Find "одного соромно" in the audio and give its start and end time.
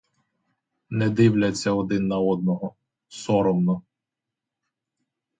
2.17-3.83